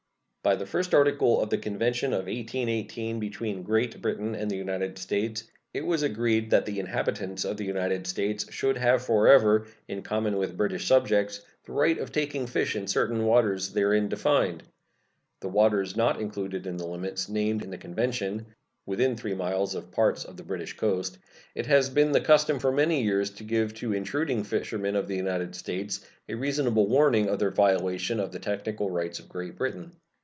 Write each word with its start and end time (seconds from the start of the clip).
By 0.43 0.55
the 0.55 0.65
first 0.65 0.95
article 0.95 1.39
of 1.39 1.51
the 1.51 1.59
convention 1.59 2.13
of 2.13 2.21
1818 2.25 3.19
between 3.19 3.61
Great 3.61 4.01
Britain 4.01 4.33
and 4.33 4.49
the 4.49 4.57
United 4.57 4.97
States 4.97 5.43
it 5.71 5.85
was 5.85 6.01
agreed 6.01 6.49
that 6.49 6.65
the 6.65 6.79
inhabitants 6.79 7.45
of 7.45 7.57
the 7.57 7.63
United 7.65 8.07
States 8.07 8.51
should 8.51 8.75
have 8.75 9.05
forever, 9.05 9.67
in 9.87 10.01
common 10.01 10.37
with 10.37 10.57
British 10.57 10.87
subjects, 10.87 11.41
the 11.65 11.73
right 11.73 11.99
of 11.99 12.11
taking 12.11 12.47
fish 12.47 12.75
in 12.75 12.87
certain 12.87 13.23
waters 13.27 13.73
therein 13.73 14.09
defined. 14.09 14.61
In 14.63 14.67
the 15.41 15.49
waters 15.49 15.95
not 15.95 16.19
included 16.19 16.65
in 16.65 16.77
the 16.77 16.87
limits 16.87 17.29
named 17.29 17.61
in 17.63 17.69
the 17.69 17.77
convention 17.77 18.47
(within 18.87 19.15
3 19.15 19.35
miles 19.35 19.75
of 19.75 19.91
parts 19.91 20.25
of 20.25 20.37
the 20.37 20.43
British 20.43 20.73
coast) 20.75 21.19
it 21.53 21.67
has 21.67 21.87
been 21.87 22.13
the 22.13 22.19
custom 22.19 22.57
for 22.57 22.71
many 22.71 23.03
years 23.03 23.29
to 23.29 23.43
give 23.43 23.75
to 23.75 23.93
intruding 23.93 24.43
fishermen 24.43 24.95
of 24.95 25.07
the 25.07 25.15
United 25.15 25.53
States 25.53 26.03
a 26.27 26.33
reasonable 26.33 26.87
warning 26.87 27.29
of 27.29 27.37
their 27.37 27.51
violation 27.51 28.19
of 28.19 28.31
the 28.31 28.39
technical 28.39 28.89
rights 28.89 29.19
of 29.19 29.29
Great 29.29 29.55
Britain. 29.55 29.91